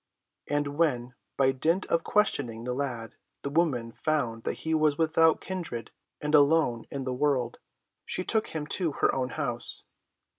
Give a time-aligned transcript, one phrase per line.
[0.47, 3.13] And when, by dint of questioning the lad,
[3.43, 7.59] the woman found that he was without kindred and alone in the world,
[8.03, 9.85] she took him to her own house.